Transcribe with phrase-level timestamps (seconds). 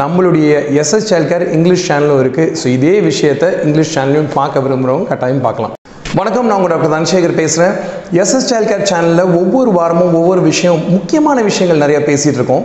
[0.00, 0.50] நம்மளுடைய
[0.82, 5.72] SS child care English சேனலும் இருக்குது ஸோ இதே விஷயத்தை இங்கிலீஷ் சேனலையும் பார்க்க விரும்புகிறவங்க கட்டாயம் பார்க்கலாம்.
[6.18, 7.74] வணக்கம் நான் உங்கள் டாக்டர் தனசேகர் பேசுகிறேன்
[8.22, 12.64] எஸ்எஸ் சைல்ட் கேர் சேனலில் ஒவ்வொரு வாரமும் ஒவ்வொரு விஷயம் முக்கியமான விஷயங்கள் நிறைய பேசிகிட்டு இருக்கோம்.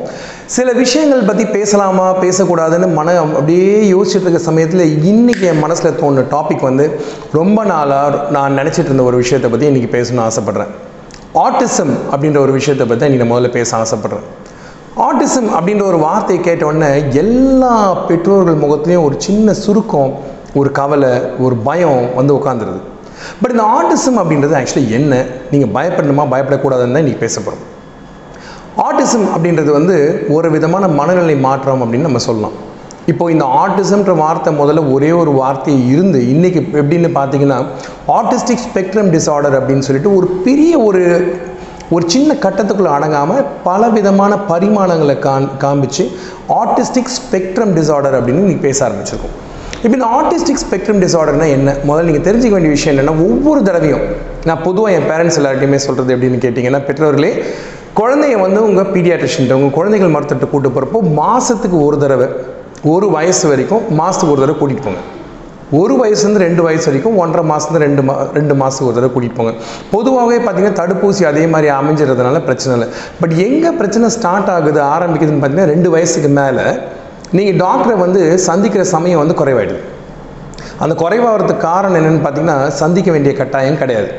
[0.55, 6.67] சில விஷயங்கள் பற்றி பேசலாமா பேசக்கூடாதுன்னு மன அப்படியே யோசிச்சுட்டு இருக்க சமயத்தில் இன்றைக்கி என் மனசில் தோணுன டாபிக்
[6.69, 6.87] வந்து
[7.39, 10.73] ரொம்ப நாளாக நான் நினச்சிட்டு இருந்த ஒரு விஷயத்தை பற்றி இன்றைக்கி பேசணும்னு ஆசைப்பட்றேன்.
[11.45, 14.27] ஆட்டிசம் அப்படின்ற ஒரு விஷயத்தை பற்றி இன்றைக்கி முதல்ல பேச ஆசைப்பட்றேன்.
[14.97, 20.13] ஆட்டிசம் அப்படின்ற ஒரு வார்த்தையை கேட்ட உடனே எல்லா பெற்றோர்கள் முகத்துலேயும் ஒரு சின்ன சுருக்கம்
[20.53, 22.79] ஒரு கவலை ஒரு பயம் வந்து உட்காந்துருது
[23.41, 25.25] பட் இந்த ஆட்டிசம் அப்படின்றது ஆக்சுவலி என்ன?
[25.51, 27.63] நீங்கள் பயப்படணுமா பயப்படக்கூடாதுன்னு தான் இன்றைக்கி பேச போகிறோம்
[28.77, 32.51] ஆட்டிசம் அப்படின்றது வந்து ஒரு விதமான மனநிலை மாற்றம் அப்படின்னு நம்ம சொல்லலாம்.
[33.05, 37.65] இப்போது இந்த ஆட்டிசம்ன்ற வார்த்தை முதல்ல ஒரே ஒரு வார்த்தை இருந்து இன்னைக்கு எப்படின்னு பார்த்தீங்கன்னா
[38.07, 41.01] ஆர்டிஸ்டிக் ஸ்பெக்ட்ரம் டிஸார்டர் அப்படின்னு சொல்லிட்டு ஒரு பெரிய ஒரு
[41.95, 46.03] ஒரு சின்ன கட்டத்துக்குள்ளே அடங்காமல் பல விதமான பரிமாணங்களை காண் காமிச்சு
[46.61, 49.35] ஆர்டிஸ்டிக் ஸ்பெக்ட்ரம் டிசார்டர் அப்படின்னு நீங்கள் பேச ஆரம்பிச்சிருக்கோம்.
[49.83, 51.75] இப்போ இந்த ஆர்டிஸ்டிக் ஸ்பெக்ட்ரம் டிசார்டர்னா என்ன?
[51.89, 54.05] முதல்ல நீங்கள் தெரிஞ்சுக்க வேண்டிய விஷயம் என்னென்னா ஒவ்வொரு தடவையும்
[54.49, 57.31] நான் பொதுவாக என் பேரண்ட்ஸ் எல்லார்ட்டையுமே சொல்கிறது எப்படின்னு கேட்டிங்கன்னா பெற்றோர்களே
[57.99, 62.27] குழந்தைய வந்து உங்கள் பீடியாட்ரிஷன்ட்ட உங்கள் குழந்தைகள் மருத்துவத்தை கூட்டு போகிறப்போ மாதத்துக்கு ஒரு தடவை
[62.93, 65.03] ஒரு வயசு வரைக்கும் மாதத்துக்கு ஒரு தடவை கூட்டிகிட்டு போங்க.
[65.79, 69.53] ஒரு வயசுலேருந்து ரெண்டு வயசு வரைக்கும் ஒன்றரை மாதத்துலேருந்து ரெண்டு மா ரெண்டு மாதத்துக்கு ஒரு தடவை கூட்டிகிட்டு போங்க.
[69.95, 72.87] பொதுவாகவே பார்த்தீங்கன்னா தடுப்பூசி அதே மாதிரி அமைஞ்சிறதுனால பிரச்சனை இல்லை.
[73.21, 76.65] பட் எங்கே பிரச்சனை ஸ்டார்ட் ஆகுது ஆரம்பிக்குதுன்னு பார்த்தீங்கன்னா ரெண்டு வயசுக்கு மேலே
[77.37, 79.81] நீங்கள் டாக்டரை வந்து சந்திக்கிற சமயம் வந்து குறைவாயிடுது.
[80.83, 84.09] அந்த குறைவாகிறதுக்கு காரணம் என்னென்னு பார்த்தீங்கன்னா சந்திக்க வேண்டிய கட்டாயம் கிடையாது.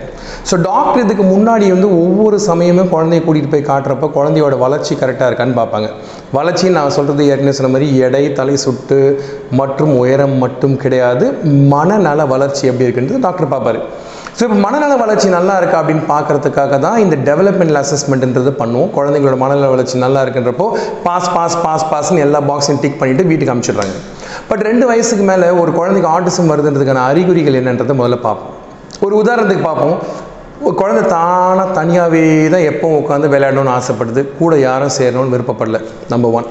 [0.48, 5.58] ஸோ டாக்டர் இதுக்கு முன்னாடி வந்து ஒவ்வொரு சமயமும் குழந்தைய கூட்டிகிட்டு போய் காட்டுறப்ப குழந்தையோட வளர்ச்சி கரெக்டாக இருக்கான்னு
[5.60, 5.88] பார்ப்பாங்க.
[6.38, 8.98] வளர்ச்சி நான் சொல்கிறது ஏற்கனவே சொன்ன மாதிரி எடை தலை சுட்டு
[9.60, 11.26] மற்றும் உயரம் மட்டும் கிடையாது.
[11.74, 13.80] மனநல வளர்ச்சி எப்படி இருக்குன்றது டாக்டர் பார்ப்பார்.
[14.38, 18.92] ஸோ இப்போ மனநல வளர்ச்சி நல்லா இருக்கா அப்படின்னு பார்க்கறதுக்காக தான் இந்த டெவலப்மெண்டல் அசஸ்மெண்ட்ன்றது பண்ணுவோம்.
[18.96, 20.66] குழந்தைங்களோட மனநல வளர்ச்சி நல்லா இருக்குன்றப்போ
[21.06, 23.96] பாஸ் பாஸ் பாஸ் பாஸ்ன்னு எல்லா பாக்ஸையும் டிக் பண்ணிவிட்டு வீட்டுக்கு அனுப்பிச்சிடுறாங்க
[24.50, 28.54] பட் ரெண்டு வயசுக்கு மேலே ஒரு குழந்தைக்கு ஆட்டிசம் வருதுன்றதுக்கான அறிகுறிகள் என்னன்றதை முதல்ல பார்ப்போம்.
[29.06, 29.96] ஒரு உதாரணத்துக்கு பார்ப்போம்.
[30.66, 32.22] ஒரு குழந்தை தானாக தனியாகவே
[32.54, 34.22] தான் எப்போ உட்காந்து விளையாடணும்னு ஆசைப்படுது.
[34.38, 35.80] கூட யாரும் சேரணும்னு விருப்பப்படல
[36.12, 36.48] நம்பர் ஒன்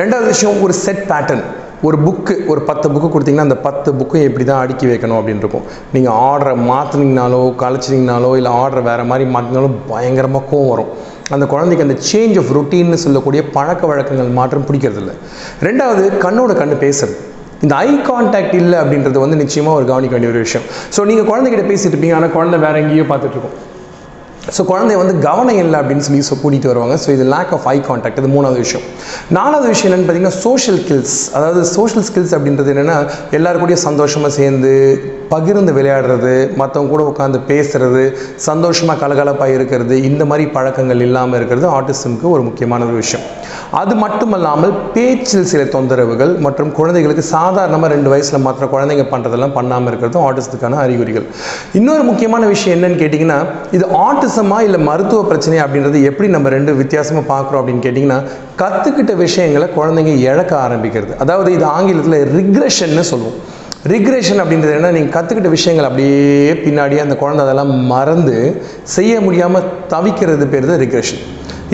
[0.00, 1.42] ரெண்டாவது விஷயம் ஒரு செட் பேட்டர்ன்
[1.86, 5.64] ஒரு புக்கு ஒரு பத்து புக்கு கொடுத்தீங்கன்னா அந்த பத்து புக்கும் எப்படி தான் அடுக்கி வைக்கணும் அப்படின்னு இருக்கும்.
[5.94, 10.92] நீங்கள் ஆர்டரை மாற்றினீங்கனாலோ கலைச்சிங்கனாலோ இல்லை ஆர்டரை வேறு மாதிரி மாற்றினாலும் பயங்கரமாக கோவம் வரும்.
[11.34, 15.12] அந்த குழந்தைக்கு அந்த சேஞ்ச் ஆஃப் ருட்டீன்னு சொல்லக்கூடிய பழக்க வழக்கங்கள் மாற்றம் பிடிக்கிறதில்ல.
[15.68, 17.16] ரெண்டாவது கண்ணோட கண்ணு பேசுறது.
[17.64, 20.64] இந்த ஐ கான்டாக்ட் இல்லை அப்படின்றது வந்து நிச்சயமாக ஒரு கவனிக்க வேண்டிய ஒரு விஷயம்.
[20.94, 22.16] ஸோ நீங்கள் குழந்தைகிட்ட பேசிட்டு இருப்பீங்க.
[22.18, 23.56] ஆனால் குழந்தை வேற எங்கேயோ பார்த்துட்டு இருக்கும்.
[24.56, 26.94] ஸோ குழந்தை வந்து கவனம் இல்லை அப்படின்னு சொல்லி ஸோ கூட்டிகிட்டு வருவாங்க.
[27.02, 28.86] ஸோ இது லேக் ஆஃப் ஐ கான்டாக்ட் இது மூணாவது விஷயம்.
[29.36, 32.96] நாலாவது விஷயம் என்னென்னு பார்த்தீங்கன்னா சோஷியல் ஸ்கில்ஸ் அதாவது சோஷியல் ஸ்கில்ஸ் அப்படின்றது என்னென்னா
[33.38, 34.72] எல்லாருக்கூடயும் சந்தோஷமாக சேர்ந்து
[35.34, 38.02] பகிர்ந்து விளையாடுறது மற்றவங்க கூட உட்காந்து பேசுறது
[38.48, 43.24] சந்தோஷமாக கலகலப்பாக இருக்கிறது இந்த மாதிரி பழக்கங்கள் இல்லாமல் இருக்கிறது ஆட்டிசம்க்கு ஒரு முக்கியமான ஒரு விஷயம்.
[43.80, 50.24] அது மட்டுமல்லாமல் பேச்சில் சில தொந்தரவுகள் மற்றும் குழந்தைகளுக்கு சாதாரணமாக ரெண்டு வயசில் மாத்திர குழந்தைங்க பண்ணுறதெல்லாம் பண்ணாமல் இருக்கிறதும்
[50.26, 51.26] ஆட்டிசத்துக்கான அறிகுறிகள்.
[51.78, 53.38] இன்னொரு முக்கியமான விஷயம் என்னன்னு கேட்டிங்கன்னா
[53.78, 53.84] இது
[54.32, 58.16] ஆட்டிசமா இல்லை மருத்துவ பிரச்சனை அப்படின்றது எப்படி நம்ம ரெண்டு வித்தியாசமாக பார்க்குறோம் அப்படின்னு கேட்டிங்கன்னா
[58.60, 61.12] கற்றுக்கிட்ட விஷயங்களை குழந்தைங்க இழக்க ஆரம்பிக்கிறது.
[61.22, 63.36] அதாவது இது ஆங்கிலத்தில் ரிக்ரெஷன்னு சொல்லுவோம்.
[63.92, 68.36] ரிக்ரேஷன் அப்படின்றது என்ன நீங்கள் கற்றுக்கிட்ட விஷயங்கள் அப்படியே பின்னாடியே அந்த குழந்தை அதெல்லாம் மறந்து
[68.96, 71.22] செய்ய முடியாமல் தவிக்கிறது பேர் தான் ரிக்ரெஷன்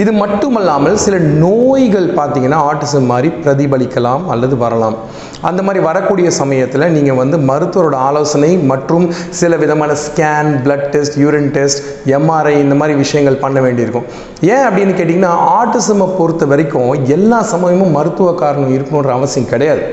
[0.02, 4.96] இது மட்டுமல்லாமல் சில நோய்கள் பார்த்தீங்கன்னா ஆட்டிசம் மாதிரி பிரதிபலிக்கலாம் அல்லது வரலாம்.
[5.48, 9.06] அந்த மாதிரி வரக்கூடிய சமயத்தில் நீங்கள் வந்து மருத்துவரோட ஆலோசனை மற்றும்
[9.40, 11.80] சில விதமான scan blood test urine test
[12.18, 14.08] MRI இந்த மாதிரி விஷயங்கள் பண்ண வேண்டியிருக்கும்.
[14.54, 19.84] ஏன் அப்படின்னு கேட்டிங்கன்னா ஆட்டிசமை பொறுத்த வரைக்கும் எல்லா சமயமும் மருத்துவ காரணம் இருக்கணுன்ற அவசியம் கிடையாது.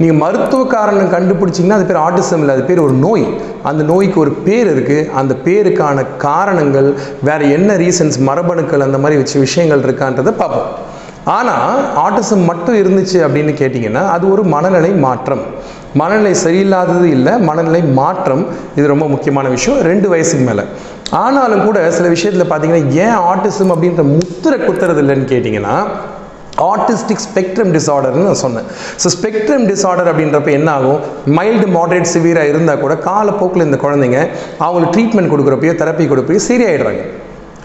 [0.00, 3.24] நீங்கள் மருத்துவ காரணம் கண்டுபிடிச்சிங்கன்னா அது பேர் ஆட்டிசம் இல்லை அது பேர் ஒரு நோய்.
[3.68, 6.88] அந்த நோய்க்கு ஒரு பேர் இருக்குது அந்த பேருக்கான காரணங்கள்
[7.28, 10.68] வேறு என்ன ரீசன்ஸ் மரபணுக்கள் அந்த மாதிரி வச்சு விஷயங்கள் இருக்கான்றதை பார்ப்போம்.
[11.36, 15.44] ஆனால் ஆட்டிசம் மட்டும் இருந்துச்சு அப்படின்னு கேட்டிங்கன்னா அது ஒரு மனநிலை மாற்றம்.
[16.00, 18.44] மனநிலை சரியில்லாதது இல்லை மனநிலை மாற்றம்.
[18.78, 19.80] இது ரொம்ப முக்கியமான விஷயம்.
[19.90, 20.64] ரெண்டு வயசுக்கு மேலே.
[21.22, 25.76] ஆனாலும் கூட சில விஷயத்தில் பார்த்தீங்கன்னா ஏன் ஆட்டிசம் அப்படின்ற முத்திரை குத்துறது இல்லைன்னு கேட்டிங்கன்னா
[26.70, 28.66] ஆர்டிஸ்டிக் ஸ்பெக்ட்ரம் டிஸார்டர்னு நான் சொன்னேன்.
[29.02, 31.00] ஸோ ஸ்பெக்ட்ரம் டிசார்டர் அப்படின்றப்ப என்ன ஆகும்
[31.38, 34.20] மைல்டு மாடரேட் சிவியராக இருந்தால் கூட காலப்போக்கில் இந்த குழந்தைங்க
[34.64, 37.04] அவங்களுக்கு ட்ரீட்மெண்ட் கொடுக்குறப்பையோ தெரப்பி கொடுப்பையோ சரியாயிடுறாங்க.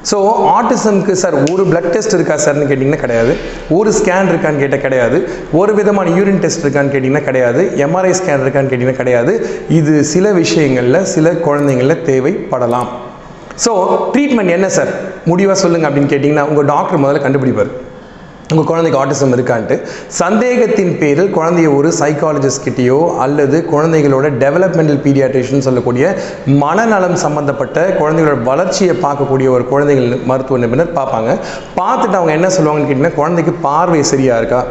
[0.10, 0.18] ஸோ
[0.58, 3.34] ஆட்டிசம்க்கு சார் ஒரு பிளட் டெஸ்ட் இருக்கா சார்னு கேட்டிங்கன்னா கிடையாது.
[3.78, 5.18] ஒரு ஸ்கேன் இருக்கான்னு கேட்டால் கிடையாது.
[5.60, 7.64] ஒரு விதமான யூரின் டெஸ்ட் இருக்கான்னு கேட்டிங்கன்னா கிடையாது.
[7.86, 9.36] எம்ஆர்ஐ ஸ்கேன் இருக்கான்னு கேட்டிங்கன்னா கிடையாது.
[9.80, 12.90] இது சில விஷயங்களில் சில குழந்தைங்களில் தேவைப்படலாம்.
[13.66, 13.74] ஸோ
[14.16, 14.92] ட்ரீட்மெண்ட் என்ன சார்
[15.32, 17.72] முடிவாக சொல்லுங்கள் அப்படின்னு கேட்டிங்கன்னா உங்கள் டாக்டர் முதல்ல கண்டுபிடிப்பார்.
[18.52, 19.76] உங்கள் குழந்தைக்கு ஆட்டிசம் இருக்கான்ட்டு.
[20.22, 26.06] சந்தேகத்தின் பேரில் குழந்தைய ஒரு சைக்காலஜிஸ்ட்கிட்டேயோ அல்லது குழந்தைகளோட டெவலப்மெண்டல் பீடியாட்ரிஷன் சொல்லக்கூடிய
[26.64, 31.32] மனநலம் சம்பந்தப்பட்ட குழந்தைகளோட வளர்ச்சியை பார்க்கக்கூடிய ஒரு குழந்தைகள் மருத்துவ நிபுணர் பார்ப்பாங்க.
[31.80, 34.62] பார்த்துட்டு அவங்க என்ன சொல்லுவாங்கன்னு கேட்டிங்கன்னா குழந்தைக்கு பார்வை சரியாக இருக்கா?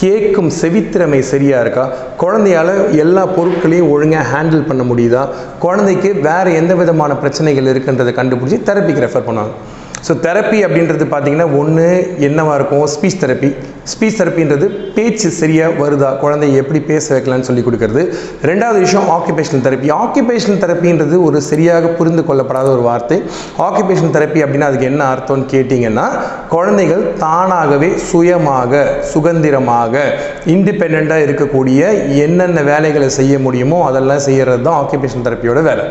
[0.00, 1.84] கேட்கும் செவித்திறமை சரியாக இருக்கா?
[2.22, 2.74] குழந்தையால்
[3.04, 5.22] எல்லா பொருட்களையும் ஒழுங்காக ஹேண்டில் பண்ண முடியுதா?
[5.64, 9.54] குழந்தைக்கு வேறு எந்த விதமான பிரச்சனைகள் இருக்குன்றதை கண்டுபிடிச்சி தெரப்பிக்கு ரெஃபர் பண்ணுவாங்க.
[10.06, 11.86] ஸோ தெரப்பி அப்படின்றது பார்த்தீங்கன்னா ஒன்று
[12.26, 12.84] என்னவாக இருக்கும்?
[12.94, 13.50] ஸ்பீச் தெரப்பி
[13.92, 14.66] ஸ்பீச் தெரப்பின்றது
[14.96, 16.10] பேச்சு சரியாக வருதா?
[16.22, 18.02] குழந்தைய எப்படி பேச வைக்கலாம்னு சொல்லி கொடுக்குறது.
[18.50, 23.18] ரெண்டாவது விஷயம் ஆக்குபேஷனல் தெரப்பி ஆக்குபேஷனல் தெரப்பின்றது ஒரு சரியாக புரிந்து கொள்ளப்படாத ஒரு வார்த்தை.
[23.66, 26.06] ஆக்குபேஷனல் தெரப்பி அப்படின்னா அதுக்கு என்ன அர்த்தம்னு கேட்டிங்கன்னா
[26.54, 28.84] குழந்தைகள் தானாகவே சுயமாக
[29.14, 30.04] சுதந்திரமாக
[30.54, 31.80] இண்டிபெண்ட்டாக இருக்கக்கூடிய
[32.26, 35.86] என்னென்ன வேலைகளை செய்ய முடியுமோ அதெல்லாம் செய்கிறது தான் ஆக்குபேஷன் தெரப்பியோட வேலை.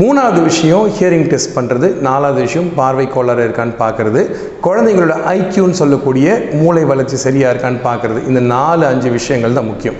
[0.00, 4.20] மூணாவது விஷயம் ஹியரிங் டெஸ்ட் பண்ணுறது நாலாவது விஷயம் பார்வை கோளாறு இருக்கான்னு பார்க்குறது.
[4.66, 6.26] குழந்தைங்களோட ஐக்கியூன்னு சொல்லக்கூடிய
[6.60, 8.20] மூளை வளர்ச்சி சரியாக இருக்கான்னு பார்க்குறது.
[8.30, 9.96] இந்த நாலு அஞ்சு விஷயங்கள் தான் முக்கியம்.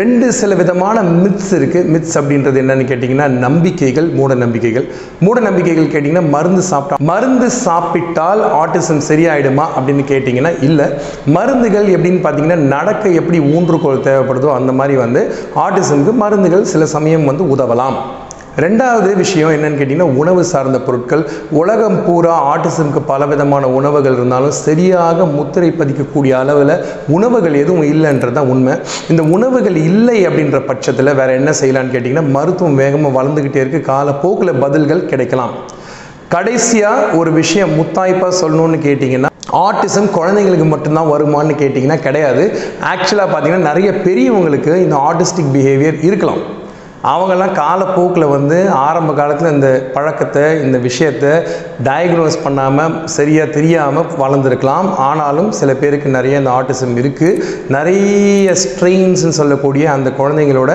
[0.00, 4.86] ரெண்டு சில விதமான மித்ஸ் இருக்குது மித்ஸ் அப்படின்றது என்னன்னு கேட்டிங்கன்னா நம்பிக்கைகள் மூட நம்பிக்கைகள்.
[5.26, 10.88] மூட நம்பிக்கைகள் கேட்டிங்கன்னா மருந்து சாப்பிட்டா மருந்து சாப்பிட்டால் ஆட்டிசம் சரியாயிடுமா அப்படின்னு கேட்டிங்கன்னா இல்லை.
[11.38, 15.22] மருந்துகள் எப்படின்னு பார்த்தீங்கன்னா நடக்க எப்படி ஊன்றுகோல் தேவைப்படுதோ அந்த மாதிரி வந்து
[15.66, 17.98] ஆட்டிசம்க்கு மருந்துகள் சில சமயம் வந்து உதவலாம்.
[18.58, 21.22] ரெண்டாவது விஷயம் என்னன்னு கேட்டிங்கன்னா உணவு சார்ந்த பொருட்கள்.
[21.60, 26.74] உலகம் பூரா ஆட்டிசம்க்கு பல விதமான உணவுகள் இருந்தாலும் சரியாக முத்திரை பதிக்கக்கூடிய அளவில்
[27.16, 28.74] உணவுகள் எதுவும் இல்லைன்றது தான் உண்மை.
[29.12, 35.08] இந்த உணவுகள் இல்லை அப்படின்ற பட்சத்தில் வேற என்ன செய்யலாம்னு கேட்டிங்கன்னா மருத்துவம் வேகமாக வளர்ந்துக்கிட்டே இருக்குது காலப்போக்கில் பதில்கள்
[35.12, 35.56] கிடைக்கலாம்.
[36.36, 39.28] கடைசியாக ஒரு விஷயம் முத்தாய்ப்பாக சொல்லணும்னு கேட்டிங்கன்னா
[39.66, 42.42] ஆர்டிசம் குழந்தைங்களுக்கு மட்டும்தான் வருமான்னு கேட்டிங்கன்னா கிடையாது.
[42.92, 46.42] ஆக்சுவலாக பார்த்தீங்கன்னா நிறைய பெரியவங்களுக்கு இந்த ஆர்டிஸ்டிக் பிஹேவியர் இருக்கலாம்.
[47.10, 48.56] அவங்கெல்லாம் காலப்போக்கில் வந்து
[48.86, 51.30] ஆரம்ப காலத்தில் இந்த பழக்கத்தை இந்த விஷயத்தை
[51.86, 54.88] டயக்னோஸ் பண்ணாமல் சரியாக தெரியாமல் வளர்ந்துருக்கலாம்.
[55.08, 57.42] ஆனாலும் சில பேருக்கு நிறைய இந்த ஆட்டிசம் இருக்குது
[57.76, 60.74] நிறைய ஸ்ட்ரெயின்ஸ்னு சொல்லக்கூடிய அந்த குழந்தைங்களோட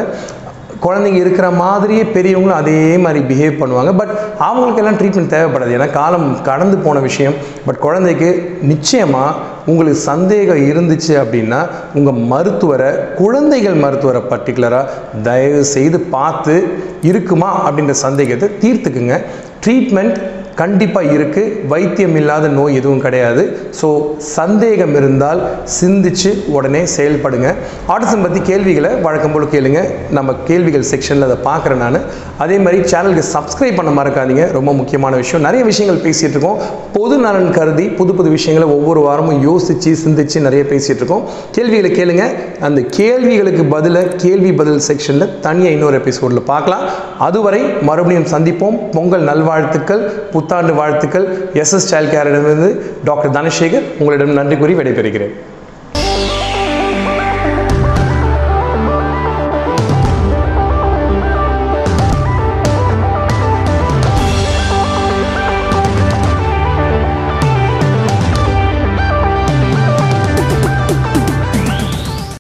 [0.86, 3.92] குழந்தைங்க இருக்கிற மாதிரியே பெரியவங்களும் அதே மாதிரி பிஹேவ் பண்ணுவாங்க.
[4.00, 4.14] பட்
[4.48, 5.76] அவங்களுக்கெல்லாம் ட்ரீட்மெண்ட் தேவைப்படாது.
[5.78, 7.36] ஏன்னா காலம் கடந்து போன விஷயம்.
[7.68, 8.30] பட் குழந்தைக்கு
[8.72, 11.60] நிச்சயமாக உங்களுக்கு சந்தேகம் இருந்துச்சு அப்படின்னா
[11.94, 14.92] உங்கள் மருத்துவரை குழந்தைகள் மருத்துவரை பர்டிகுலராக
[15.24, 16.56] தயவு செய்து பார்த்து
[17.02, 19.18] இருக்குமா அப்படின்ற சந்தேகத்தை தீர்த்துக்குங்க.
[19.64, 20.18] ட்ரீட்மெண்ட்
[20.60, 23.44] கண்டிப்பாக இருக்குது வைத்தியம் இல்லாத நோய் எதுவும் கிடையாது.
[23.80, 23.88] ஸோ
[24.36, 25.42] சந்தேகம் இருந்தால்
[25.80, 27.48] சிந்திச்சு உடனே செயல்படுங்க.
[27.94, 29.82] ஆட்டிசம் பற்றி கேள்விகளை வழக்கம் போல் கேளுங்க.
[30.18, 32.00] நம்ம கேள்விகள் செக்ஷனில் அதை பார்க்குறேன் நான்.
[32.44, 34.46] அதே மாதிரி சேனலுக்கு சப்ஸ்கிரைப் பண்ண மறக்காதீங்க.
[34.58, 35.44] ரொம்ப முக்கியமான விஷயம்.
[35.48, 36.62] நிறைய விஷயங்கள் பேசிகிட்டு இருக்கோம்.
[36.98, 41.26] பொது நலன் கருதி புது புது விஷயங்களை ஒவ்வொரு வாரமும் யோசித்து சிந்திச்சு நிறைய பேசிகிட்டு இருக்கோம்.
[41.58, 42.26] கேள்விகளை கேளுங்க.
[42.70, 46.86] அந்த கேள்விகளுக்கு பதிலாக கேள்வி பதில் செக்ஷனில் தனியாக இன்னொரு எபிசோடில் பார்க்கலாம்.
[47.28, 47.62] அதுவரை
[47.92, 48.80] மறுபடியும் சந்திப்போம்.
[48.98, 50.04] பொங்கல் நல்வாழ்த்துக்கள்.
[50.46, 51.26] புத்தாண்டு வாழ்த்துக்கள்.
[51.54, 52.68] எஸ்எஸ் சைல்ட் கேரிடமிருந்து
[53.04, 55.34] டாக்டர் தனசேகர் உங்களிடம் நன்றி கூறி விடைபெறுகிறேன்.